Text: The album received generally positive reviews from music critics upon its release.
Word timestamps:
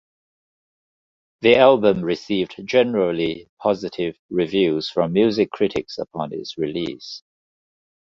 The 1.41 1.57
album 1.57 2.01
received 2.01 2.59
generally 2.65 3.51
positive 3.61 4.15
reviews 4.31 4.89
from 4.89 5.13
music 5.13 5.51
critics 5.51 5.99
upon 5.99 6.33
its 6.33 6.57
release. 6.57 7.21